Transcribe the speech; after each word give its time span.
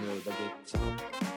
The 0.00 0.06
a 0.06 0.16
guitar. 0.16 1.29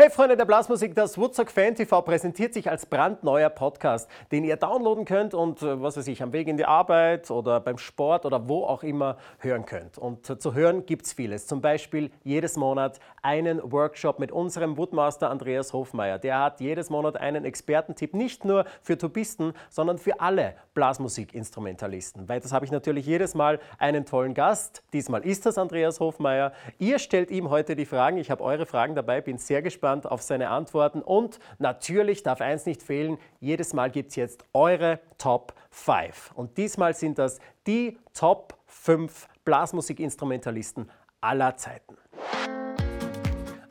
Hey 0.00 0.10
Freunde 0.10 0.36
der 0.36 0.44
Blasmusik, 0.44 0.94
das 0.94 1.18
Woodstock 1.18 1.50
Fan 1.50 1.74
TV 1.74 2.02
präsentiert 2.02 2.54
sich 2.54 2.70
als 2.70 2.86
brandneuer 2.86 3.50
Podcast, 3.50 4.08
den 4.30 4.44
ihr 4.44 4.54
downloaden 4.54 5.04
könnt 5.04 5.34
und 5.34 5.60
äh, 5.60 5.82
was 5.82 5.96
weiß 5.96 6.06
ich, 6.06 6.22
am 6.22 6.32
Weg 6.32 6.46
in 6.46 6.56
die 6.56 6.66
Arbeit 6.66 7.32
oder 7.32 7.58
beim 7.58 7.78
Sport 7.78 8.24
oder 8.24 8.48
wo 8.48 8.62
auch 8.62 8.84
immer 8.84 9.16
hören 9.40 9.66
könnt. 9.66 9.98
Und 9.98 10.30
äh, 10.30 10.38
zu 10.38 10.54
hören 10.54 10.86
gibt's 10.86 11.14
vieles. 11.14 11.48
Zum 11.48 11.60
Beispiel 11.60 12.12
jedes 12.22 12.56
Monat 12.56 13.00
einen 13.22 13.60
Workshop 13.72 14.20
mit 14.20 14.30
unserem 14.30 14.76
Woodmaster 14.76 15.30
Andreas 15.30 15.72
Hofmeier. 15.72 16.20
Der 16.20 16.38
hat 16.38 16.60
jedes 16.60 16.90
Monat 16.90 17.16
einen 17.16 17.44
Expertentipp, 17.44 18.14
nicht 18.14 18.44
nur 18.44 18.66
für 18.80 18.98
Tubisten, 18.98 19.52
sondern 19.68 19.98
für 19.98 20.20
alle 20.20 20.54
Blasmusikinstrumentalisten. 20.74 22.28
Weil 22.28 22.38
das 22.38 22.52
habe 22.52 22.64
ich 22.64 22.70
natürlich 22.70 23.04
jedes 23.04 23.34
Mal 23.34 23.58
einen 23.78 24.06
tollen 24.06 24.34
Gast. 24.34 24.84
Diesmal 24.92 25.26
ist 25.26 25.44
das 25.44 25.58
Andreas 25.58 25.98
Hofmeier. 25.98 26.52
Ihr 26.78 27.00
stellt 27.00 27.32
ihm 27.32 27.50
heute 27.50 27.74
die 27.74 27.84
Fragen. 27.84 28.18
Ich 28.18 28.30
habe 28.30 28.44
eure 28.44 28.64
Fragen 28.64 28.94
dabei, 28.94 29.20
bin 29.20 29.38
sehr 29.38 29.60
gespannt 29.60 29.87
auf 29.88 30.22
seine 30.22 30.50
Antworten. 30.50 31.02
Und 31.02 31.38
natürlich 31.58 32.22
darf 32.22 32.40
eins 32.40 32.66
nicht 32.66 32.82
fehlen, 32.82 33.18
jedes 33.40 33.72
Mal 33.72 33.90
gibt 33.90 34.10
es 34.10 34.16
jetzt 34.16 34.44
eure 34.52 35.00
Top 35.18 35.54
5. 35.70 36.32
Und 36.34 36.56
diesmal 36.58 36.94
sind 36.94 37.18
das 37.18 37.38
die 37.66 37.98
Top 38.14 38.54
5 38.66 39.28
Blasmusikinstrumentalisten 39.44 40.90
aller 41.20 41.56
Zeiten. 41.56 41.96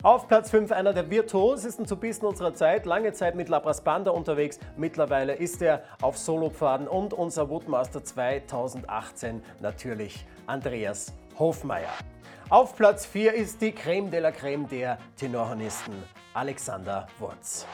Auf 0.04 0.28
Platz 0.28 0.52
5 0.52 0.72
einer 0.72 0.94
der 0.94 1.10
virtuosesten 1.10 1.86
Tubisten 1.86 2.28
unserer 2.28 2.54
Zeit, 2.54 2.86
lange 2.86 3.14
Zeit 3.14 3.36
mit 3.36 3.50
Labras 3.50 3.84
Banda 3.84 4.12
unterwegs. 4.12 4.60
Mittlerweile 4.78 5.34
ist 5.34 5.62
er 5.62 5.84
auf 6.02 6.18
Solopfaden 6.18 6.88
und 6.88 7.14
unser 7.14 7.50
Woodmaster 7.50 8.04
2018 8.04 9.42
natürlich 9.60 10.26
Andreas 10.46 11.14
Hofmeier. 11.38 11.90
Auf 12.50 12.78
Platz 12.78 13.06
4 13.06 13.34
ist 13.34 13.62
die 13.62 13.74
Creme 13.74 14.10
de 14.10 14.22
la 14.22 14.32
Creme 14.32 14.70
der 14.70 14.98
Tenorhornisten, 15.18 16.02
Alexander 16.34 17.06
Wurz. 17.20 17.68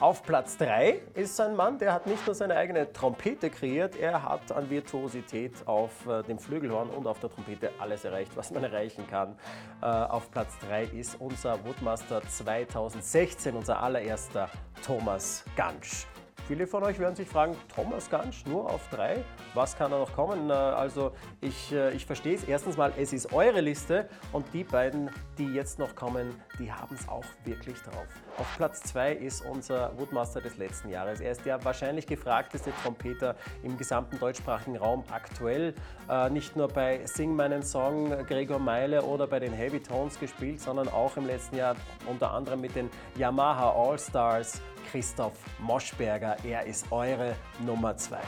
Auf 0.00 0.24
Platz 0.24 0.56
3 0.56 1.00
ist 1.14 1.40
ein 1.40 1.54
Mann, 1.54 1.78
der 1.78 1.92
hat 1.92 2.08
nicht 2.08 2.26
nur 2.26 2.34
seine 2.34 2.56
eigene 2.56 2.92
Trompete 2.92 3.50
kreiert, 3.50 3.94
er 3.94 4.24
hat 4.24 4.50
an 4.50 4.68
Virtuosität 4.68 5.52
auf 5.66 5.92
äh, 6.08 6.24
dem 6.24 6.40
Flügelhorn 6.40 6.90
und 6.90 7.06
auf 7.06 7.20
der 7.20 7.30
Trompete 7.30 7.70
alles 7.78 8.04
erreicht, 8.04 8.32
was 8.34 8.50
man 8.50 8.64
erreichen 8.64 9.06
kann. 9.08 9.36
Äh, 9.80 9.86
auf 9.86 10.28
Platz 10.32 10.58
3 10.66 10.82
ist 10.86 11.20
unser 11.20 11.64
Woodmaster 11.64 12.20
2016, 12.20 13.54
unser 13.54 13.80
allererster 13.80 14.50
Thomas 14.84 15.44
Gansch. 15.54 16.08
Viele 16.46 16.66
von 16.66 16.82
euch 16.82 16.98
werden 16.98 17.14
sich 17.14 17.28
fragen, 17.28 17.54
Thomas 17.74 18.08
Gansch 18.08 18.46
nur 18.46 18.70
auf 18.70 18.88
drei, 18.88 19.22
was 19.52 19.76
kann 19.76 19.90
da 19.90 19.98
noch 19.98 20.14
kommen? 20.14 20.50
Also 20.50 21.12
ich, 21.42 21.72
äh, 21.72 21.92
ich 21.92 22.06
verstehe 22.06 22.34
es. 22.36 22.44
Erstens 22.44 22.76
mal, 22.78 22.92
es 22.96 23.12
ist 23.12 23.32
eure 23.34 23.60
Liste 23.60 24.08
und 24.32 24.46
die 24.54 24.64
beiden, 24.64 25.10
die 25.36 25.46
jetzt 25.52 25.78
noch 25.78 25.94
kommen, 25.94 26.40
die 26.58 26.72
haben 26.72 26.94
es 26.94 27.06
auch 27.06 27.24
wirklich 27.44 27.78
drauf. 27.82 28.06
Auf 28.38 28.46
Platz 28.56 28.80
zwei 28.80 29.12
ist 29.12 29.44
unser 29.44 29.92
Woodmaster 29.98 30.40
des 30.40 30.56
letzten 30.56 30.88
Jahres. 30.88 31.20
Er 31.20 31.32
ist 31.32 31.44
der 31.44 31.62
wahrscheinlich 31.64 32.06
gefragteste 32.06 32.72
Trompeter 32.82 33.36
im 33.62 33.76
gesamten 33.76 34.18
deutschsprachigen 34.18 34.76
Raum 34.78 35.04
aktuell. 35.10 35.74
Äh, 36.08 36.30
Nicht 36.30 36.56
nur 36.56 36.68
bei 36.68 37.04
Sing 37.04 37.36
meinen 37.36 37.62
Song 37.62 38.10
Gregor 38.26 38.58
Meile 38.58 39.02
oder 39.02 39.26
bei 39.26 39.38
den 39.38 39.52
Heavy 39.52 39.80
Tones 39.80 40.18
gespielt, 40.18 40.60
sondern 40.60 40.88
auch 40.88 41.16
im 41.18 41.26
letzten 41.26 41.56
Jahr 41.56 41.74
unter 42.06 42.30
anderem 42.32 42.60
mit 42.62 42.74
den 42.74 42.88
Yamaha 43.16 43.70
All 43.72 43.98
Stars 43.98 44.62
Christoph 44.90 45.38
Moschberger. 45.58 46.36
Er 46.44 46.66
ist 46.66 46.90
eure 46.90 47.34
Nummer 47.64 47.96
2. 47.96 48.18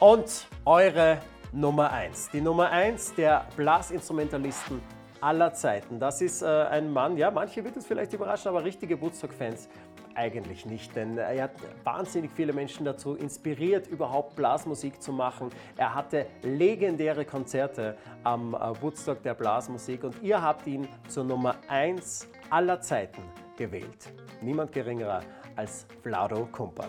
Und 0.00 0.46
eure 0.64 1.18
Nummer 1.52 1.90
1. 1.92 2.30
Die 2.32 2.40
Nummer 2.40 2.70
1 2.70 3.14
der 3.14 3.46
Blasinstrumentalisten 3.56 4.80
aller 5.20 5.52
Zeiten. 5.52 5.98
Das 5.98 6.20
ist 6.20 6.42
äh, 6.42 6.46
ein 6.46 6.92
Mann, 6.92 7.16
ja, 7.16 7.30
manche 7.30 7.64
wird 7.64 7.76
es 7.76 7.86
vielleicht 7.86 8.12
überraschen, 8.12 8.48
aber 8.48 8.64
richtige 8.64 9.00
Woodstock-Fans 9.00 9.68
eigentlich 10.14 10.66
nicht, 10.66 10.94
denn 10.96 11.16
er 11.16 11.44
hat 11.44 11.52
wahnsinnig 11.84 12.30
viele 12.32 12.52
Menschen 12.52 12.84
dazu 12.84 13.14
inspiriert, 13.14 13.86
überhaupt 13.86 14.34
Blasmusik 14.36 15.00
zu 15.00 15.12
machen. 15.12 15.50
Er 15.76 15.94
hatte 15.94 16.26
legendäre 16.42 17.24
Konzerte 17.24 17.96
am 18.24 18.54
äh, 18.54 18.82
Woodstock 18.82 19.22
der 19.22 19.34
Blasmusik 19.34 20.04
und 20.04 20.20
ihr 20.22 20.40
habt 20.42 20.66
ihn 20.66 20.88
zur 21.08 21.24
Nummer 21.24 21.56
1 21.68 22.28
aller 22.50 22.80
Zeiten 22.80 23.22
gewählt. 23.56 24.12
Niemand 24.40 24.72
geringerer 24.72 25.20
als 25.58 25.86
Vlado 26.02 26.46
Kumpan. 26.52 26.88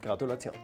Gratulation. 0.00 0.54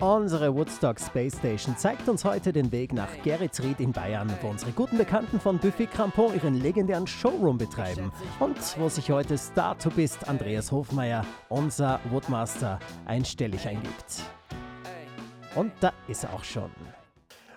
Unsere 0.00 0.54
Woodstock 0.54 0.98
Space 0.98 1.36
Station 1.36 1.76
zeigt 1.76 2.08
uns 2.08 2.24
heute 2.24 2.52
den 2.52 2.72
Weg 2.72 2.92
nach 2.92 3.22
Geretsried 3.22 3.80
in 3.80 3.92
Bayern, 3.92 4.32
wo 4.40 4.48
unsere 4.48 4.72
guten 4.72 4.98
Bekannten 4.98 5.38
von 5.38 5.58
Buffet 5.58 5.86
Crampon 5.86 6.34
ihren 6.34 6.54
legendären 6.54 7.06
Showroom 7.06 7.58
betreiben 7.58 8.10
und 8.40 8.56
wo 8.78 8.88
sich 8.88 9.10
heute 9.10 9.38
Star-Tubist 9.38 10.28
Andreas 10.28 10.72
Hofmeier, 10.72 11.24
unser 11.48 12.00
Woodmaster, 12.10 12.78
einstellig 13.06 13.68
eingibt. 13.68 14.22
Und 15.54 15.72
da 15.80 15.92
ist 16.08 16.24
er 16.24 16.32
auch 16.32 16.44
schon. 16.44 16.70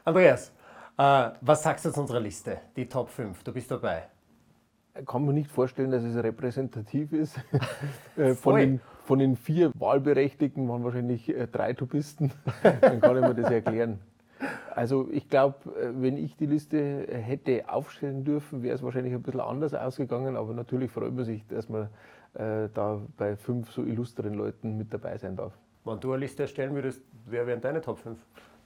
Andreas, 0.03 0.51
äh, 0.97 1.29
was 1.41 1.63
sagst 1.63 1.85
du 1.85 1.91
zu 1.91 2.01
unserer 2.01 2.19
Liste? 2.19 2.59
Die 2.75 2.87
Top 2.87 3.09
5, 3.09 3.41
du 3.43 3.53
bist 3.53 3.71
dabei. 3.71 4.09
Kann 5.05 5.25
mir 5.25 5.33
nicht 5.33 5.49
vorstellen, 5.49 5.91
dass 5.91 6.03
es 6.03 6.15
repräsentativ 6.15 7.13
ist. 7.13 7.39
Äh, 8.15 8.35
von, 8.35 8.57
den, 8.57 8.79
von 9.05 9.17
den 9.17 9.35
vier 9.35 9.71
Wahlberechtigten 9.73 10.69
waren 10.69 10.83
wahrscheinlich 10.83 11.29
äh, 11.29 11.47
drei 11.47 11.73
Tubisten. 11.73 12.31
Dann 12.61 13.01
kann 13.01 13.15
ich 13.17 13.23
mir 13.23 13.33
das 13.33 13.49
erklären. 13.49 13.97
Also 14.75 15.09
ich 15.11 15.29
glaube, 15.29 15.55
wenn 15.95 16.17
ich 16.17 16.37
die 16.37 16.45
Liste 16.45 17.07
äh, 17.07 17.17
hätte 17.17 17.69
aufstellen 17.69 18.23
dürfen, 18.23 18.61
wäre 18.61 18.75
es 18.75 18.83
wahrscheinlich 18.83 19.13
ein 19.15 19.23
bisschen 19.23 19.39
anders 19.39 19.73
ausgegangen. 19.73 20.37
Aber 20.37 20.53
natürlich 20.53 20.91
freut 20.91 21.15
man 21.15 21.25
sich, 21.25 21.43
dass 21.47 21.69
man 21.69 21.89
äh, 22.35 22.69
da 22.71 23.01
bei 23.17 23.35
fünf 23.35 23.71
so 23.71 23.83
illustren 23.83 24.35
Leuten 24.35 24.77
mit 24.77 24.93
dabei 24.93 25.17
sein 25.17 25.35
darf. 25.35 25.53
Wenn 25.85 25.99
du 25.99 26.11
eine 26.11 26.19
Liste 26.19 26.43
erstellen 26.43 26.75
würdest, 26.75 27.01
wer 27.25 27.47
wären 27.47 27.61
deine 27.61 27.81
Top 27.81 27.97
5? 27.97 28.17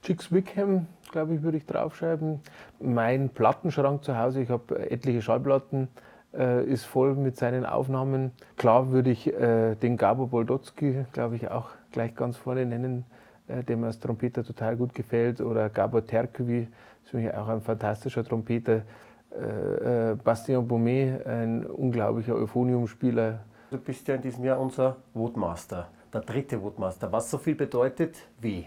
Chicks 0.02 0.30
Wickham, 0.30 0.86
glaube 1.10 1.34
ich, 1.34 1.42
würde 1.42 1.56
ich 1.56 1.66
draufschreiben. 1.66 2.40
Mein 2.80 3.30
Plattenschrank 3.30 4.04
zu 4.04 4.16
Hause, 4.16 4.42
ich 4.42 4.50
habe 4.50 4.90
etliche 4.90 5.22
Schallplatten, 5.22 5.88
äh, 6.34 6.64
ist 6.64 6.84
voll 6.84 7.14
mit 7.14 7.36
seinen 7.36 7.64
Aufnahmen. 7.66 8.32
Klar 8.56 8.90
würde 8.90 9.10
ich 9.10 9.32
äh, 9.32 9.74
den 9.76 9.96
Gabo 9.96 10.26
Boldotzky, 10.26 11.04
glaube 11.12 11.36
ich, 11.36 11.50
auch 11.50 11.70
gleich 11.92 12.14
ganz 12.14 12.36
vorne 12.36 12.66
nennen, 12.66 13.04
äh, 13.48 13.62
dem 13.64 13.84
als 13.84 13.98
Trompeter 14.00 14.44
total 14.44 14.76
gut 14.76 14.94
gefällt. 14.94 15.40
Oder 15.40 15.68
Gabor 15.70 16.04
Terkovi, 16.04 16.68
ist 17.04 17.10
für 17.10 17.16
mich 17.18 17.32
auch 17.34 17.48
ein 17.48 17.60
fantastischer 17.60 18.24
Trompeter. 18.24 18.82
Äh, 19.30 20.12
äh, 20.12 20.14
Bastien 20.16 20.66
Baumet, 20.66 21.26
ein 21.26 21.64
unglaublicher 21.66 22.34
Euphoniumspieler. 22.34 23.40
Du 23.70 23.78
bist 23.78 24.08
ja 24.08 24.14
in 24.14 24.22
diesem 24.22 24.44
Jahr 24.44 24.58
unser 24.58 24.96
Woodmaster, 25.14 25.88
der 26.12 26.22
dritte 26.22 26.62
Woodmaster, 26.62 27.12
was 27.12 27.30
so 27.30 27.38
viel 27.38 27.54
bedeutet 27.54 28.16
wie. 28.40 28.66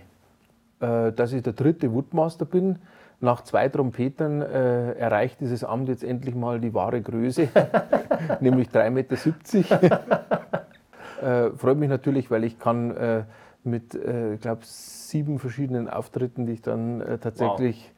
äh, 0.81 1.11
dass 1.11 1.33
ich 1.33 1.43
der 1.43 1.53
dritte 1.53 1.91
Woodmaster 1.93 2.45
bin. 2.45 2.79
Nach 3.23 3.43
zwei 3.43 3.69
Trompetern 3.69 4.41
äh, 4.41 4.93
erreicht 4.93 5.39
dieses 5.41 5.63
Amt 5.63 5.89
jetzt 5.89 6.03
endlich 6.03 6.33
mal 6.33 6.59
die 6.59 6.73
wahre 6.73 7.01
Größe, 7.01 7.49
nämlich 8.39 8.69
3,70 8.69 8.89
Meter. 8.89 10.01
äh, 11.21 11.51
freut 11.55 11.77
mich 11.77 11.89
natürlich, 11.89 12.31
weil 12.31 12.43
ich 12.43 12.57
kann 12.57 12.91
äh, 12.97 13.23
mit, 13.63 13.93
äh, 13.93 14.33
ich 14.33 14.41
glaube, 14.41 14.61
sieben 14.63 15.37
verschiedenen 15.37 15.87
Auftritten, 15.87 16.47
die 16.47 16.53
ich 16.53 16.61
dann 16.63 17.01
äh, 17.01 17.19
tatsächlich 17.19 17.93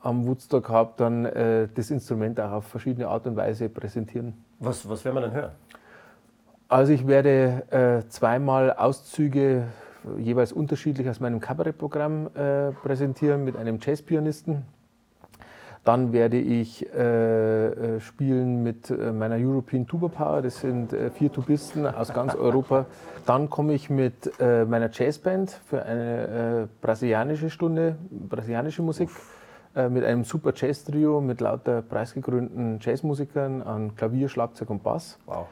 am 0.00 0.26
Woodstock 0.26 0.70
habe, 0.70 0.92
dann 0.96 1.26
äh, 1.26 1.68
das 1.74 1.90
Instrument 1.90 2.40
auch 2.40 2.52
auf 2.52 2.64
verschiedene 2.64 3.08
Art 3.08 3.26
und 3.26 3.36
Weise 3.36 3.68
präsentieren. 3.68 4.32
Was, 4.60 4.88
was 4.88 5.04
werden 5.04 5.16
wir 5.16 5.20
denn 5.22 5.32
hören? 5.32 5.52
Also 6.68 6.92
ich 6.92 7.06
werde 7.06 7.64
äh, 8.04 8.08
zweimal 8.08 8.72
Auszüge 8.72 9.64
jeweils 10.18 10.52
unterschiedlich 10.52 11.08
aus 11.08 11.20
meinem 11.20 11.40
Kabarettprogramm 11.40 12.28
äh, 12.34 12.72
präsentieren 12.72 13.44
mit 13.44 13.56
einem 13.56 13.78
Jazzpianisten. 13.80 14.64
Dann 15.84 16.14
werde 16.14 16.38
ich 16.38 16.90
äh, 16.94 17.66
äh, 17.96 18.00
spielen 18.00 18.62
mit 18.62 18.88
äh, 18.88 19.12
meiner 19.12 19.36
European 19.36 19.86
Tuba 19.86 20.08
Power. 20.08 20.40
Das 20.40 20.60
sind 20.60 20.94
äh, 20.94 21.10
vier 21.10 21.30
Tubisten 21.30 21.86
aus 21.86 22.14
ganz 22.14 22.34
Europa. 22.36 22.86
Dann 23.26 23.50
komme 23.50 23.74
ich 23.74 23.90
mit 23.90 24.32
äh, 24.40 24.64
meiner 24.64 24.88
Jazzband 24.90 25.50
für 25.50 25.82
eine 25.82 26.62
äh, 26.62 26.66
brasilianische 26.80 27.50
Stunde, 27.50 27.96
brasilianische 28.10 28.82
Musik, 28.82 29.10
mit 29.90 30.04
einem 30.04 30.22
super 30.22 30.52
Jazz-Trio 30.54 31.20
mit 31.20 31.40
lauter 31.40 31.82
preisgekrönten 31.82 32.78
Jazzmusikern 32.80 33.60
an 33.60 33.96
Klavier, 33.96 34.28
Schlagzeug 34.28 34.70
und 34.70 34.84
Bass. 34.84 35.18
Wow. 35.26 35.48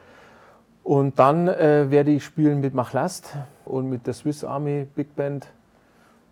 Und 0.83 1.17
dann 1.19 1.47
äh, 1.47 1.89
werde 1.89 2.11
ich 2.11 2.23
spielen 2.25 2.59
mit 2.59 2.73
Machlast 2.73 3.35
und 3.65 3.89
mit 3.89 4.05
der 4.05 4.13
Swiss 4.13 4.43
Army 4.43 4.85
Big 4.95 5.15
Band. 5.15 5.47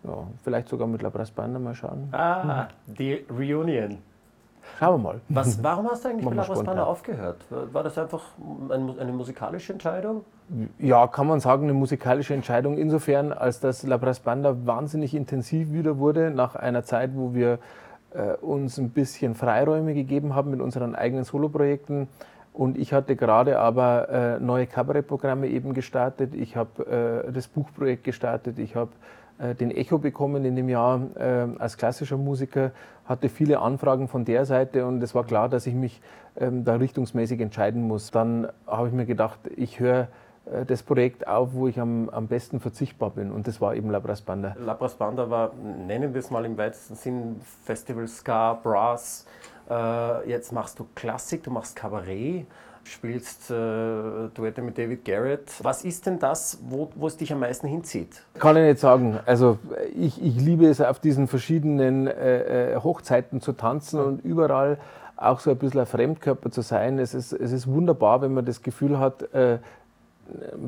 Ja, 0.04 0.26
vielleicht 0.42 0.68
sogar 0.68 0.86
mit 0.86 1.00
La 1.02 1.08
Brass 1.08 1.30
Banda, 1.30 1.58
mal 1.58 1.74
schauen. 1.74 2.08
Ah, 2.12 2.66
die 2.86 3.24
Reunion. 3.30 3.98
Schauen 4.78 5.00
wir 5.00 5.10
mal. 5.12 5.20
Was, 5.28 5.62
warum 5.62 5.88
hast 5.88 6.04
du 6.04 6.08
eigentlich 6.08 6.24
wir 6.28 6.34
La 6.34 6.42
Banda 6.42 6.54
spontan. 6.54 6.78
aufgehört? 6.80 7.36
War 7.72 7.82
das 7.84 7.96
einfach 7.98 8.22
ein- 8.70 8.98
eine 8.98 9.12
musikalische 9.12 9.72
Entscheidung? 9.72 10.24
Ja, 10.78 11.06
kann 11.06 11.28
man 11.28 11.40
sagen, 11.40 11.64
eine 11.64 11.72
musikalische 11.72 12.34
Entscheidung 12.34 12.76
insofern, 12.76 13.32
als 13.32 13.60
dass 13.60 13.84
La 13.84 13.96
Brass 13.96 14.20
Banda 14.20 14.54
wahnsinnig 14.66 15.14
intensiv 15.14 15.72
wieder 15.72 15.98
wurde 15.98 16.30
nach 16.30 16.56
einer 16.56 16.82
Zeit, 16.84 17.12
wo 17.14 17.32
wir 17.32 17.58
äh, 18.12 18.34
uns 18.40 18.76
ein 18.78 18.90
bisschen 18.90 19.34
Freiräume 19.34 19.94
gegeben 19.94 20.34
haben 20.34 20.50
mit 20.50 20.60
unseren 20.60 20.94
eigenen 20.94 21.24
Soloprojekten. 21.24 22.08
Und 22.52 22.76
ich 22.76 22.92
hatte 22.92 23.16
gerade 23.16 23.58
aber 23.58 24.08
äh, 24.08 24.40
neue 24.40 24.66
Kabarettprogramme 24.66 25.48
eben 25.48 25.72
gestartet. 25.72 26.34
Ich 26.34 26.56
habe 26.56 27.24
äh, 27.28 27.32
das 27.32 27.48
Buchprojekt 27.48 28.04
gestartet. 28.04 28.58
Ich 28.58 28.76
habe 28.76 28.90
äh, 29.38 29.54
den 29.54 29.70
Echo 29.70 29.98
bekommen 29.98 30.44
in 30.44 30.56
dem 30.56 30.68
Jahr 30.68 31.00
äh, 31.16 31.48
als 31.58 31.76
klassischer 31.76 32.16
Musiker, 32.16 32.72
hatte 33.06 33.28
viele 33.28 33.60
Anfragen 33.60 34.06
von 34.08 34.24
der 34.24 34.44
Seite 34.44 34.86
und 34.86 35.02
es 35.02 35.14
war 35.14 35.24
klar, 35.24 35.48
dass 35.48 35.66
ich 35.66 35.74
mich 35.74 36.00
ähm, 36.38 36.64
da 36.64 36.76
richtungsmäßig 36.76 37.40
entscheiden 37.40 37.82
muss. 37.82 38.10
Dann 38.10 38.48
habe 38.66 38.88
ich 38.88 38.94
mir 38.94 39.06
gedacht, 39.06 39.40
ich 39.56 39.80
höre 39.80 40.08
äh, 40.44 40.64
das 40.64 40.82
Projekt 40.82 41.26
auf, 41.26 41.54
wo 41.54 41.66
ich 41.66 41.80
am, 41.80 42.08
am 42.10 42.28
besten 42.28 42.60
verzichtbar 42.60 43.10
bin 43.10 43.32
und 43.32 43.46
das 43.46 43.60
war 43.60 43.74
eben 43.74 43.90
La 43.90 43.98
Brass 43.98 44.22
Banda. 44.22 44.54
La 44.64 44.74
Brass 44.74 44.94
Banda 44.94 45.28
war, 45.28 45.52
nennen 45.54 46.14
wir 46.14 46.20
es 46.20 46.30
mal 46.30 46.44
im 46.44 46.56
weitesten 46.56 46.94
Sinn, 46.94 47.40
Festival 47.64 48.06
Ska, 48.06 48.54
Brass. 48.54 49.26
Äh, 49.70 50.28
jetzt 50.28 50.52
machst 50.52 50.78
du 50.78 50.86
Klassik, 50.94 51.42
du 51.42 51.50
machst 51.50 51.76
Kabarett, 51.76 52.46
spielst 52.84 53.50
äh, 53.50 53.54
Duette 54.34 54.62
mit 54.62 54.76
David 54.78 55.04
Garrett. 55.04 55.52
Was 55.62 55.84
ist 55.84 56.06
denn 56.06 56.18
das, 56.18 56.58
wo, 56.62 56.90
wo 56.94 57.06
es 57.06 57.16
dich 57.16 57.32
am 57.32 57.40
meisten 57.40 57.66
hinzieht? 57.68 58.22
Kann 58.38 58.56
ich 58.56 58.64
nicht 58.64 58.80
sagen. 58.80 59.20
Also 59.26 59.58
ich, 59.94 60.22
ich 60.22 60.36
liebe 60.36 60.66
es, 60.66 60.80
auf 60.80 60.98
diesen 60.98 61.28
verschiedenen 61.28 62.06
äh, 62.06 62.74
äh, 62.74 62.76
Hochzeiten 62.76 63.40
zu 63.40 63.52
tanzen 63.52 64.00
und 64.00 64.24
überall 64.24 64.78
auch 65.16 65.40
so 65.40 65.50
ein 65.50 65.58
bisschen 65.58 65.80
ein 65.80 65.86
Fremdkörper 65.86 66.50
zu 66.50 66.62
sein. 66.62 66.98
Es 66.98 67.14
ist, 67.14 67.32
es 67.32 67.52
ist 67.52 67.66
wunderbar, 67.66 68.22
wenn 68.22 68.34
man 68.34 68.44
das 68.44 68.62
Gefühl 68.62 68.98
hat, 68.98 69.22
äh, 69.32 69.58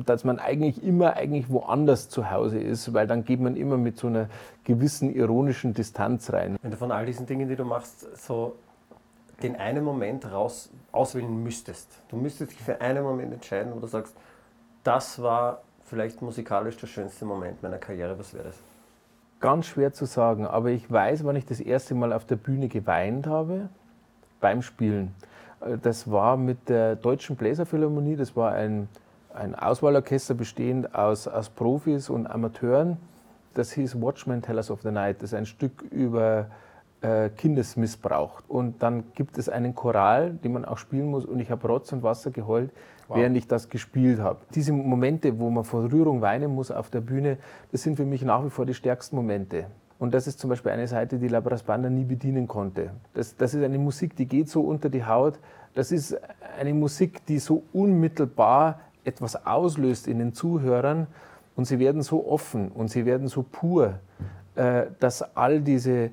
dass 0.05 0.23
man 0.23 0.39
eigentlich 0.39 0.83
immer 0.83 1.15
eigentlich 1.15 1.49
woanders 1.49 2.09
zu 2.09 2.29
Hause 2.29 2.59
ist, 2.59 2.93
weil 2.93 3.07
dann 3.07 3.25
geht 3.25 3.39
man 3.39 3.55
immer 3.55 3.77
mit 3.77 3.97
so 3.97 4.07
einer 4.07 4.27
gewissen 4.63 5.13
ironischen 5.13 5.73
Distanz 5.73 6.31
rein. 6.31 6.57
Wenn 6.61 6.71
du 6.71 6.77
von 6.77 6.91
all 6.91 7.05
diesen 7.05 7.25
Dingen, 7.25 7.49
die 7.49 7.55
du 7.55 7.65
machst, 7.65 8.05
so 8.17 8.55
den 9.43 9.55
einen 9.55 9.83
Moment 9.83 10.31
raus, 10.31 10.69
auswählen 10.91 11.43
müsstest. 11.43 11.89
Du 12.09 12.15
müsstest 12.15 12.51
dich 12.51 12.61
für 12.61 12.79
einen 12.81 13.03
Moment 13.03 13.33
entscheiden, 13.33 13.73
wo 13.75 13.79
du 13.79 13.87
sagst, 13.87 14.15
das 14.83 15.21
war 15.21 15.61
vielleicht 15.83 16.21
musikalisch 16.21 16.77
der 16.77 16.87
schönste 16.87 17.25
Moment 17.25 17.61
meiner 17.61 17.77
Karriere. 17.77 18.17
Was 18.17 18.33
wäre 18.33 18.45
das? 18.45 18.55
Ganz 19.39 19.67
schwer 19.67 19.93
zu 19.93 20.05
sagen, 20.05 20.47
aber 20.47 20.69
ich 20.69 20.89
weiß, 20.89 21.25
wann 21.25 21.35
ich 21.35 21.45
das 21.45 21.59
erste 21.59 21.93
Mal 21.93 22.13
auf 22.13 22.25
der 22.25 22.37
Bühne 22.37 22.67
geweint 22.67 23.27
habe, 23.27 23.69
beim 24.39 24.61
Spielen. 24.61 25.13
Äh, 25.61 25.77
Das 25.77 26.09
war 26.09 26.37
mit 26.37 26.69
der 26.69 26.95
Deutschen 26.95 27.35
Bläserphilharmonie, 27.35 28.15
das 28.15 28.35
war 28.35 28.53
ein, 28.53 28.87
ein 29.33 29.53
Auswahlorchester 29.53 30.33
bestehend 30.33 30.95
aus, 30.95 31.27
aus 31.27 31.49
Profis 31.49 32.09
und 32.09 32.27
Amateuren. 32.27 32.97
Das 33.53 33.71
hieß 33.73 34.01
Watchmen 34.01 34.41
Tellers 34.41 34.71
of 34.71 34.81
the 34.81 34.91
Night. 34.91 35.17
Das 35.17 35.31
ist 35.31 35.37
ein 35.37 35.45
Stück 35.45 35.81
über 35.91 36.47
äh, 37.05 37.29
Kindesmissbrauch. 37.29 38.41
Und 38.47 38.81
dann 38.81 39.03
gibt 39.13 39.37
es 39.37 39.47
einen 39.47 39.75
Choral, 39.75 40.31
den 40.31 40.53
man 40.53 40.65
auch 40.65 40.77
spielen 40.77 41.07
muss. 41.07 41.25
Und 41.25 41.39
ich 41.39 41.51
habe 41.51 41.67
Rotz 41.67 41.91
und 41.93 42.01
Wasser 42.01 42.31
geheult, 42.31 42.71
während 43.07 43.37
ich 43.37 43.47
das 43.47 43.69
gespielt 43.69 44.19
habe. 44.19 44.39
Diese 44.55 44.73
Momente, 44.73 45.39
wo 45.39 45.49
man 45.51 45.63
vor 45.63 45.91
Rührung 45.91 46.21
weinen 46.21 46.55
muss 46.55 46.71
auf 46.71 46.89
der 46.89 47.01
Bühne, 47.01 47.37
das 47.71 47.83
sind 47.83 47.97
für 47.97 48.05
mich 48.05 48.23
nach 48.23 48.43
wie 48.43 48.49
vor 48.49 48.65
die 48.65 48.73
stärksten 48.73 49.15
Momente. 49.15 49.67
Und 49.99 50.13
das 50.13 50.25
ist 50.25 50.39
zum 50.39 50.49
Beispiel 50.49 50.71
eine 50.71 50.87
Seite, 50.87 51.19
die 51.19 51.27
La 51.27 51.39
Brass 51.39 51.63
Banda 51.63 51.89
nie 51.89 52.03
bedienen 52.03 52.47
konnte. 52.47 52.91
Das, 53.13 53.37
das 53.37 53.53
ist 53.53 53.63
eine 53.63 53.77
Musik, 53.77 54.15
die 54.15 54.25
geht 54.25 54.49
so 54.49 54.61
unter 54.61 54.89
die 54.89 55.05
Haut. 55.05 55.39
Das 55.73 55.91
ist 55.91 56.17
eine 56.59 56.73
Musik, 56.73 57.25
die 57.27 57.39
so 57.39 57.63
unmittelbar 57.71 58.79
etwas 59.03 59.45
auslöst 59.45 60.07
in 60.07 60.19
den 60.19 60.33
Zuhörern. 60.33 61.07
Und 61.55 61.65
sie 61.65 61.79
werden 61.79 62.01
so 62.01 62.27
offen 62.27 62.69
und 62.69 62.89
sie 62.89 63.05
werden 63.05 63.27
so 63.27 63.43
pur, 63.43 63.99
äh, 64.55 64.87
dass 64.99 65.21
all 65.37 65.61
diese, 65.61 66.09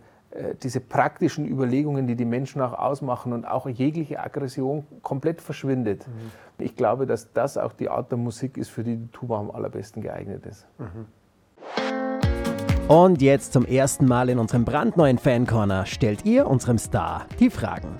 diese 0.62 0.80
praktischen 0.80 1.46
Überlegungen, 1.46 2.06
die 2.06 2.16
die 2.16 2.24
Menschen 2.24 2.62
auch 2.62 2.72
ausmachen 2.72 3.32
und 3.32 3.44
auch 3.44 3.68
jegliche 3.68 4.20
Aggression 4.20 4.86
komplett 5.02 5.42
verschwindet. 5.42 6.06
Ich 6.58 6.74
glaube, 6.76 7.06
dass 7.06 7.32
das 7.32 7.58
auch 7.58 7.72
die 7.72 7.88
Art 7.90 8.10
der 8.10 8.18
Musik 8.18 8.56
ist, 8.56 8.70
für 8.70 8.82
die 8.82 8.96
die 8.96 9.08
Tuba 9.08 9.38
am 9.38 9.50
allerbesten 9.50 10.02
geeignet 10.02 10.46
ist. 10.46 10.66
Und 12.88 13.22
jetzt 13.22 13.52
zum 13.52 13.64
ersten 13.64 14.06
Mal 14.06 14.28
in 14.28 14.38
unserem 14.38 14.64
brandneuen 14.64 15.18
Fan-Corner 15.18 15.86
stellt 15.86 16.24
ihr 16.24 16.46
unserem 16.46 16.78
Star 16.78 17.26
die 17.38 17.50
Fragen. 17.50 17.96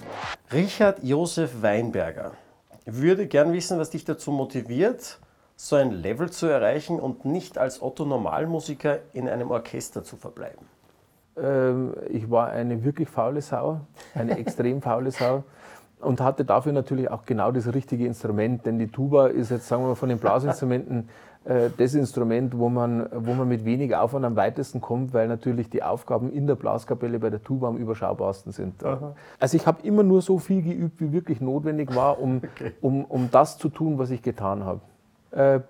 Richard 0.53 1.03
Josef 1.03 1.63
Weinberger 1.63 2.33
würde 2.85 3.27
gern 3.27 3.53
wissen, 3.53 3.79
was 3.79 3.91
dich 3.91 4.05
dazu 4.05 4.33
motiviert, 4.33 5.21
so 5.57 5.77
ein 5.77 5.93
Level 5.93 6.31
zu 6.31 6.47
erreichen 6.47 6.99
und 6.99 7.25
nicht 7.25 7.59
als 7.59 7.81
Otto 7.81 8.05
Normalmusiker 8.05 8.99
in 9.13 9.29
einem 9.29 9.51
Orchester 9.51 10.03
zu 10.03 10.17
verbleiben. 10.17 10.67
Ähm, 11.37 11.95
ich 12.11 12.31
war 12.31 12.49
eine 12.49 12.85
wirklich 12.85 13.09
faule 13.09 13.41
Sau, 13.41 13.81
eine 14.15 14.39
extrem 14.39 14.83
faule 14.83 15.11
Sau 15.11 15.45
und 16.01 16.21
hatte 16.21 16.45
dafür 16.45 16.73
natürlich 16.73 17.11
auch 17.11 17.25
genau 17.25 17.53
das 17.53 17.73
richtige 17.73 18.07
Instrument, 18.07 18.67
denn 18.67 18.79
die 18.79 18.89
Tuba 18.89 19.29
ist 19.29 19.51
jetzt, 19.51 19.69
sagen 19.69 19.83
wir 19.83 19.89
mal, 19.89 19.95
von 19.95 20.09
den 20.09 20.19
Blasinstrumenten 20.19 21.09
äh, 21.45 21.71
das 21.77 21.95
Instrument, 21.95 22.59
wo 22.59 22.69
man, 22.69 23.09
wo 23.13 23.35
man 23.35 23.49
mit 23.49 23.65
wenig 23.65 23.95
Aufwand 23.95 24.25
am 24.25 24.37
weitesten 24.37 24.81
kommt, 24.81 25.15
weil 25.15 25.29
natürlich 25.29 25.71
die 25.71 25.83
Aufgaben 25.83 26.31
in 26.31 26.47
der 26.47 26.57
Blaskapelle 26.57 27.19
bei 27.19 27.31
der 27.31 27.43
Tuba 27.43 27.69
am 27.69 27.77
überschaubarsten 27.77 28.53
sind. 28.53 28.83
Also 29.39 29.57
ich 29.57 29.67
habe 29.67 29.87
immer 29.87 30.03
nur 30.03 30.21
so 30.21 30.39
viel 30.39 30.63
geübt, 30.63 31.01
wie 31.01 31.13
wirklich 31.13 31.41
notwendig 31.41 31.95
war, 31.95 32.21
um, 32.21 32.43
um, 32.81 33.05
um 33.05 33.31
das 33.31 33.59
zu 33.59 33.69
tun, 33.69 33.99
was 33.99 34.11
ich 34.11 34.23
getan 34.23 34.65
habe 34.65 34.81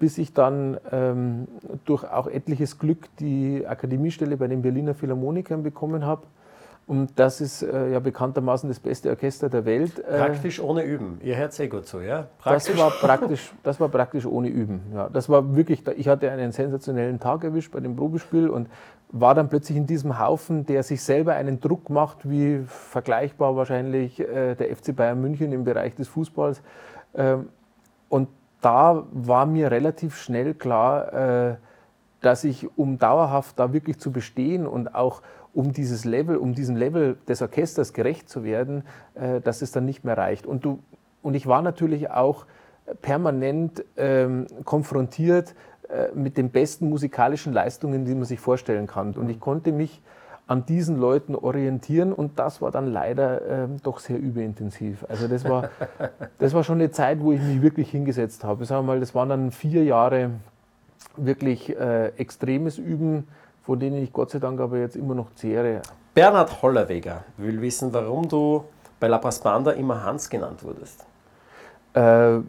bis 0.00 0.18
ich 0.18 0.34
dann 0.34 0.76
ähm, 0.90 1.46
durch 1.84 2.02
auch 2.02 2.26
etliches 2.26 2.80
Glück 2.80 3.06
die 3.20 3.64
Akademiestelle 3.64 4.36
bei 4.36 4.48
den 4.48 4.60
Berliner 4.60 4.92
Philharmonikern 4.92 5.62
bekommen 5.62 6.04
habe. 6.04 6.22
Und 6.86 7.12
das 7.16 7.40
ist 7.40 7.62
äh, 7.62 7.92
ja 7.92 8.00
bekanntermaßen 8.00 8.68
das 8.68 8.80
beste 8.80 9.10
Orchester 9.10 9.48
der 9.48 9.64
Welt. 9.64 10.00
Äh, 10.00 10.18
Praktisch 10.18 10.60
ohne 10.60 10.82
Üben. 10.82 11.20
Ihr 11.22 11.36
hört 11.36 11.52
sehr 11.52 11.68
gut 11.68 11.86
zu, 11.86 12.00
ja? 12.00 12.26
das 12.44 12.76
war 12.76 12.90
praktisch, 12.90 13.52
das 13.62 13.78
war 13.78 13.88
praktisch 13.88 14.26
ohne 14.26 14.48
Üben. 14.48 14.82
Ja, 14.92 15.08
das 15.08 15.28
war 15.28 15.54
wirklich, 15.54 15.86
ich 15.96 16.08
hatte 16.08 16.30
einen 16.30 16.50
sensationellen 16.50 17.20
Tag 17.20 17.44
erwischt 17.44 17.72
bei 17.72 17.80
dem 17.80 17.94
Probespiel 17.94 18.48
und 18.48 18.68
war 19.10 19.34
dann 19.34 19.48
plötzlich 19.48 19.78
in 19.78 19.86
diesem 19.86 20.18
Haufen, 20.18 20.66
der 20.66 20.82
sich 20.82 21.02
selber 21.02 21.34
einen 21.34 21.60
Druck 21.60 21.88
macht, 21.88 22.28
wie 22.28 22.62
vergleichbar 22.66 23.54
wahrscheinlich 23.54 24.18
äh, 24.18 24.56
der 24.56 24.74
FC 24.74 24.96
Bayern 24.96 25.20
München 25.20 25.52
im 25.52 25.64
Bereich 25.64 25.94
des 25.94 26.08
Fußballs. 26.08 26.62
Ähm, 27.14 27.48
und 28.08 28.28
da 28.62 29.06
war 29.12 29.44
mir 29.44 29.70
relativ 29.70 30.16
schnell 30.16 30.54
klar, 30.54 31.12
äh, 31.12 31.56
dass 32.22 32.44
ich, 32.44 32.78
um 32.78 32.98
dauerhaft 32.98 33.58
da 33.58 33.72
wirklich 33.72 33.98
zu 33.98 34.12
bestehen 34.12 34.66
und 34.66 34.94
auch 34.94 35.20
um 35.52 35.72
dieses 35.72 36.04
Level, 36.04 36.36
um 36.36 36.54
diesem 36.54 36.76
Level 36.76 37.18
des 37.28 37.42
Orchesters 37.42 37.92
gerecht 37.92 38.28
zu 38.30 38.44
werden, 38.44 38.84
äh, 39.14 39.40
dass 39.40 39.60
es 39.60 39.72
dann 39.72 39.84
nicht 39.84 40.04
mehr 40.04 40.16
reicht. 40.16 40.46
Und, 40.46 40.64
du, 40.64 40.78
und 41.20 41.34
ich 41.34 41.46
war 41.46 41.60
natürlich 41.60 42.10
auch 42.10 42.46
permanent 43.02 43.84
ähm, 43.96 44.46
konfrontiert 44.64 45.54
äh, 45.88 46.08
mit 46.14 46.36
den 46.36 46.50
besten 46.50 46.88
musikalischen 46.88 47.52
Leistungen, 47.52 48.04
die 48.04 48.14
man 48.14 48.24
sich 48.24 48.40
vorstellen 48.40 48.86
kann. 48.86 49.14
Und 49.14 49.28
ich 49.28 49.40
konnte 49.40 49.72
mich 49.72 50.00
an 50.46 50.66
diesen 50.66 50.98
Leuten 50.98 51.34
orientieren 51.34 52.12
und 52.12 52.38
das 52.38 52.60
war 52.60 52.70
dann 52.70 52.86
leider 52.86 53.46
ähm, 53.48 53.76
doch 53.82 54.00
sehr 54.00 54.18
überintensiv. 54.18 55.04
Also 55.08 55.28
das 55.28 55.44
war, 55.44 55.70
das 56.38 56.52
war 56.52 56.64
schon 56.64 56.78
eine 56.78 56.90
Zeit, 56.90 57.20
wo 57.20 57.32
ich 57.32 57.40
mich 57.40 57.62
wirklich 57.62 57.90
hingesetzt 57.90 58.44
habe. 58.44 58.64
Sagen 58.64 58.86
wir 58.86 58.94
mal, 58.94 59.00
das 59.00 59.14
waren 59.14 59.28
dann 59.28 59.50
vier 59.50 59.84
Jahre 59.84 60.30
wirklich 61.16 61.76
äh, 61.78 62.08
extremes 62.16 62.78
Üben, 62.78 63.28
von 63.62 63.78
denen 63.78 64.02
ich 64.02 64.12
Gott 64.12 64.30
sei 64.30 64.40
Dank 64.40 64.60
aber 64.60 64.78
jetzt 64.78 64.96
immer 64.96 65.14
noch 65.14 65.32
zehre. 65.34 65.82
Bernhard 66.14 66.60
Hollerweger 66.60 67.24
will 67.36 67.60
wissen, 67.60 67.92
warum 67.92 68.28
du 68.28 68.64
bei 69.00 69.08
La 69.08 69.18
Banda 69.18 69.72
immer 69.72 70.04
Hans 70.04 70.28
genannt 70.28 70.62
wurdest. 70.62 71.06
Äh, 71.94 72.40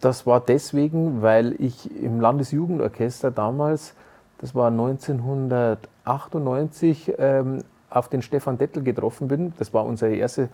das 0.00 0.26
war 0.26 0.40
deswegen, 0.40 1.22
weil 1.22 1.54
ich 1.58 1.90
im 2.02 2.20
Landesjugendorchester 2.20 3.30
damals, 3.30 3.94
das 4.38 4.54
war 4.54 4.70
1998, 6.10 7.14
ähm, 7.18 7.58
auf 7.90 8.08
den 8.08 8.22
Stefan 8.22 8.56
Dettel 8.56 8.82
getroffen 8.82 9.28
bin. 9.28 9.52
Das 9.58 9.74
war 9.74 9.84
unsere 9.84 10.14
erste 10.14 10.48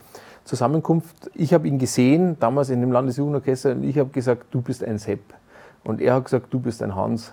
Zusammenkunft. 0.44 1.30
Ich 1.34 1.52
habe 1.52 1.68
ihn 1.68 1.78
gesehen, 1.78 2.38
damals 2.40 2.70
in 2.70 2.80
dem 2.80 2.92
Landesjugendorchester, 2.92 3.72
und 3.72 3.84
ich 3.84 3.98
habe 3.98 4.10
gesagt, 4.10 4.46
du 4.52 4.62
bist 4.62 4.82
ein 4.82 4.98
Sepp. 4.98 5.34
Und 5.84 6.00
er 6.00 6.14
hat 6.14 6.24
gesagt, 6.24 6.46
du 6.52 6.58
bist 6.58 6.82
ein 6.82 6.94
Hans. 6.94 7.32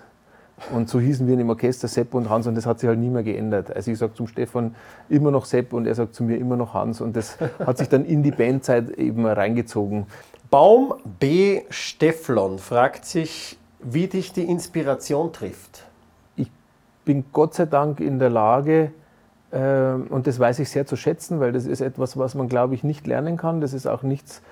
Und 0.72 0.88
so 0.88 1.00
hießen 1.00 1.26
wir 1.26 1.32
in 1.32 1.40
dem 1.40 1.50
Orchester 1.50 1.88
Sepp 1.88 2.14
und 2.14 2.30
Hans 2.30 2.46
und 2.46 2.54
das 2.54 2.64
hat 2.64 2.78
sich 2.78 2.88
halt 2.88 2.98
nie 2.98 3.10
mehr 3.10 3.24
geändert. 3.24 3.74
Also 3.74 3.90
ich 3.90 3.98
sage 3.98 4.14
zum 4.14 4.28
Stefan 4.28 4.76
immer 5.08 5.32
noch 5.32 5.46
Sepp 5.46 5.72
und 5.72 5.86
er 5.86 5.96
sagt 5.96 6.14
zu 6.14 6.22
mir 6.22 6.38
immer 6.38 6.56
noch 6.56 6.74
Hans 6.74 7.00
und 7.00 7.16
das 7.16 7.38
hat 7.58 7.78
sich 7.78 7.88
dann 7.88 8.04
in 8.04 8.22
die 8.22 8.30
Bandzeit 8.30 8.90
eben 8.90 9.26
reingezogen. 9.26 10.06
Baum 10.50 10.94
B. 11.18 11.62
Stefflon 11.70 12.60
fragt 12.60 13.04
sich, 13.04 13.58
wie 13.80 14.06
dich 14.06 14.32
die 14.32 14.44
Inspiration 14.44 15.32
trifft. 15.32 15.86
Bin 17.04 17.24
Gott 17.32 17.54
sei 17.54 17.66
Dank 17.66 18.00
in 18.00 18.18
der 18.18 18.30
Lage, 18.30 18.90
Ähm, 19.54 20.08
und 20.10 20.26
das 20.26 20.38
weiß 20.38 20.58
ich 20.58 20.68
sehr 20.68 20.84
zu 20.84 20.96
schätzen, 20.96 21.38
weil 21.38 21.52
das 21.52 21.64
ist 21.64 21.80
etwas, 21.80 22.18
was 22.18 22.34
man, 22.34 22.48
glaube 22.48 22.74
ich, 22.74 22.82
nicht 22.82 23.06
lernen 23.06 23.36
kann. 23.36 23.60
Das 23.60 23.72
ist 23.72 23.86
auch 23.86 24.02
nichts, 24.02 24.42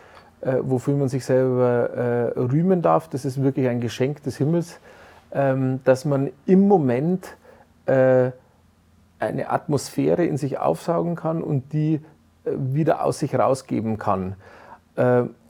äh, 0.42 0.58
wofür 0.62 0.96
man 0.96 1.08
sich 1.08 1.24
selber 1.24 1.90
äh, 1.90 2.38
rühmen 2.38 2.82
darf. 2.82 3.08
Das 3.08 3.24
ist 3.24 3.42
wirklich 3.42 3.68
ein 3.68 3.80
Geschenk 3.80 4.22
des 4.22 4.36
Himmels, 4.36 4.78
ähm, 5.32 5.80
dass 5.84 6.04
man 6.04 6.30
im 6.46 6.68
Moment 6.68 7.36
äh, 7.86 8.30
eine 9.18 9.50
Atmosphäre 9.50 10.24
in 10.24 10.36
sich 10.36 10.58
aufsaugen 10.58 11.16
kann 11.16 11.42
und 11.42 11.72
die 11.72 12.00
wieder 12.44 13.04
aus 13.04 13.20
sich 13.20 13.36
rausgeben 13.36 13.96
kann. 13.96 14.34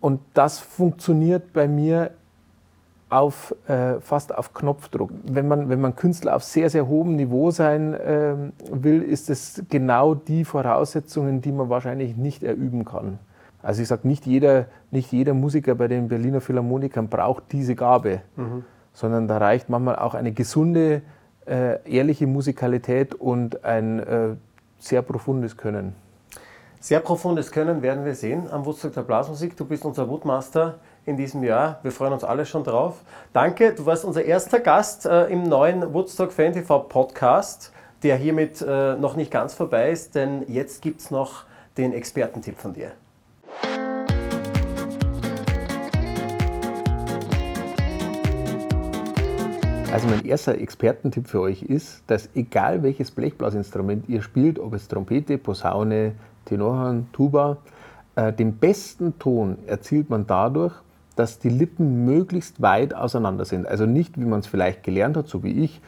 Und 0.02 0.20
das 0.34 0.58
funktioniert 0.58 1.54
bei 1.54 1.66
mir 1.66 2.10
auf, 3.12 3.54
äh, 3.68 4.00
fast 4.00 4.34
auf 4.34 4.54
Knopfdruck. 4.54 5.10
Wenn 5.24 5.48
man, 5.48 5.68
wenn 5.68 5.80
man 5.80 5.94
Künstler 5.96 6.34
auf 6.36 6.44
sehr, 6.44 6.70
sehr 6.70 6.88
hohem 6.88 7.16
Niveau 7.16 7.50
sein 7.50 7.94
äh, 7.94 8.34
will, 8.70 9.02
ist 9.02 9.30
es 9.30 9.62
genau 9.68 10.14
die 10.14 10.44
Voraussetzungen, 10.44 11.40
die 11.40 11.52
man 11.52 11.68
wahrscheinlich 11.68 12.16
nicht 12.16 12.42
erüben 12.42 12.84
kann. 12.84 13.18
Also 13.62 13.82
ich 13.82 13.88
sage, 13.88 14.08
nicht 14.08 14.26
jeder, 14.26 14.66
nicht 14.90 15.12
jeder 15.12 15.34
Musiker 15.34 15.74
bei 15.74 15.88
den 15.88 16.08
Berliner 16.08 16.40
Philharmonikern 16.40 17.08
braucht 17.08 17.44
diese 17.52 17.76
Gabe, 17.76 18.22
mhm. 18.36 18.64
sondern 18.92 19.28
da 19.28 19.38
reicht 19.38 19.68
manchmal 19.68 19.96
auch 19.96 20.14
eine 20.14 20.32
gesunde, 20.32 21.02
äh, 21.46 21.78
ehrliche 21.88 22.26
Musikalität 22.26 23.14
und 23.14 23.64
ein 23.64 24.00
äh, 24.00 24.28
sehr 24.78 25.02
profundes 25.02 25.56
Können. 25.56 25.94
Sehr 26.80 26.98
profundes 26.98 27.52
Können 27.52 27.82
werden 27.82 28.04
wir 28.04 28.16
sehen 28.16 28.50
am 28.50 28.66
Woodstock 28.66 28.92
der 28.92 29.02
Blasmusik. 29.02 29.56
Du 29.56 29.64
bist 29.64 29.84
unser 29.84 30.08
Woodmaster 30.08 30.80
in 31.04 31.16
diesem 31.16 31.42
Jahr. 31.42 31.80
Wir 31.82 31.92
freuen 31.92 32.12
uns 32.12 32.24
alle 32.24 32.46
schon 32.46 32.64
drauf. 32.64 33.00
Danke, 33.32 33.74
du 33.74 33.86
warst 33.86 34.04
unser 34.04 34.24
erster 34.24 34.60
Gast 34.60 35.06
äh, 35.06 35.26
im 35.26 35.42
neuen 35.42 35.92
Woodstock 35.92 36.32
Fan 36.32 36.52
TV 36.52 36.78
Podcast, 36.80 37.72
der 38.02 38.16
hiermit 38.16 38.62
äh, 38.62 38.94
noch 38.96 39.16
nicht 39.16 39.30
ganz 39.30 39.54
vorbei 39.54 39.90
ist, 39.90 40.14
denn 40.14 40.44
jetzt 40.48 40.82
gibt 40.82 41.00
es 41.00 41.10
noch 41.10 41.44
den 41.76 41.92
Expertentipp 41.92 42.58
von 42.58 42.72
dir. 42.72 42.92
Also 49.92 50.08
mein 50.08 50.24
erster 50.24 50.56
Expertentipp 50.56 51.26
für 51.26 51.40
euch 51.40 51.62
ist, 51.62 52.02
dass 52.06 52.30
egal 52.34 52.82
welches 52.82 53.10
Blechblasinstrument 53.10 54.08
ihr 54.08 54.22
spielt, 54.22 54.58
ob 54.58 54.72
es 54.72 54.88
Trompete, 54.88 55.36
Posaune, 55.36 56.12
Tenorhorn, 56.46 57.08
Tuba, 57.12 57.58
äh, 58.16 58.32
den 58.32 58.56
besten 58.56 59.18
Ton 59.18 59.58
erzielt 59.66 60.08
man 60.08 60.26
dadurch, 60.26 60.72
dass 61.14 61.38
die 61.38 61.48
Lippen 61.48 62.04
möglichst 62.04 62.62
weit 62.62 62.94
auseinander 62.94 63.44
sind. 63.44 63.66
Also 63.66 63.86
nicht, 63.86 64.18
wie 64.18 64.24
man 64.24 64.40
es 64.40 64.46
vielleicht 64.46 64.82
gelernt 64.82 65.16
hat, 65.16 65.28
so 65.28 65.42
wie 65.42 65.64
ich, 65.64 65.80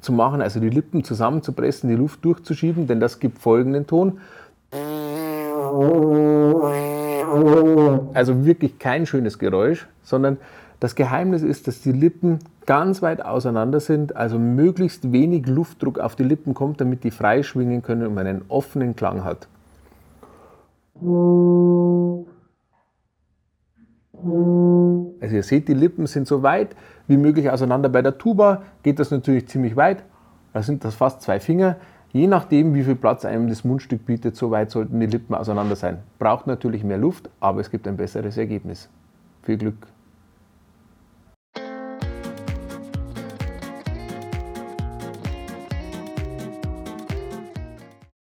zu 0.00 0.12
machen, 0.12 0.42
also 0.42 0.60
die 0.60 0.70
Lippen 0.70 1.04
zusammenzupressen, 1.04 1.88
die 1.88 1.96
Luft 1.96 2.24
durchzuschieben, 2.24 2.86
denn 2.86 3.00
das 3.00 3.20
gibt 3.20 3.38
folgenden 3.38 3.86
Ton. 3.86 4.18
Also 8.14 8.44
wirklich 8.44 8.78
kein 8.78 9.06
schönes 9.06 9.38
Geräusch, 9.38 9.86
sondern 10.02 10.38
das 10.80 10.94
Geheimnis 10.94 11.42
ist, 11.42 11.66
dass 11.66 11.80
die 11.80 11.92
Lippen 11.92 12.38
ganz 12.66 13.02
weit 13.02 13.24
auseinander 13.24 13.80
sind, 13.80 14.14
also 14.14 14.38
möglichst 14.38 15.10
wenig 15.12 15.46
Luftdruck 15.46 15.98
auf 15.98 16.14
die 16.16 16.22
Lippen 16.24 16.54
kommt, 16.54 16.80
damit 16.80 17.02
die 17.02 17.10
frei 17.10 17.42
schwingen 17.42 17.82
können 17.82 18.06
und 18.06 18.14
man 18.14 18.26
einen 18.26 18.42
offenen 18.48 18.94
Klang 18.94 19.24
hat. 19.24 19.48
Also 24.22 25.36
ihr 25.36 25.42
seht, 25.42 25.68
die 25.68 25.74
Lippen 25.74 26.06
sind 26.06 26.26
so 26.26 26.42
weit 26.42 26.74
wie 27.06 27.16
möglich 27.16 27.50
auseinander. 27.50 27.88
Bei 27.88 28.02
der 28.02 28.18
Tuba 28.18 28.62
geht 28.82 28.98
das 28.98 29.10
natürlich 29.10 29.48
ziemlich 29.48 29.76
weit. 29.76 30.04
Da 30.52 30.62
sind 30.62 30.84
das 30.84 30.94
fast 30.94 31.22
zwei 31.22 31.40
Finger. 31.40 31.76
Je 32.12 32.26
nachdem, 32.26 32.74
wie 32.74 32.82
viel 32.82 32.96
Platz 32.96 33.24
einem 33.24 33.48
das 33.48 33.64
Mundstück 33.64 34.06
bietet, 34.06 34.34
so 34.34 34.50
weit 34.50 34.70
sollten 34.70 34.98
die 34.98 35.06
Lippen 35.06 35.34
auseinander 35.34 35.76
sein. 35.76 35.98
Braucht 36.18 36.46
natürlich 36.46 36.82
mehr 36.82 36.98
Luft, 36.98 37.28
aber 37.38 37.60
es 37.60 37.70
gibt 37.70 37.86
ein 37.86 37.96
besseres 37.96 38.38
Ergebnis. 38.38 38.88
Viel 39.42 39.58
Glück! 39.58 39.86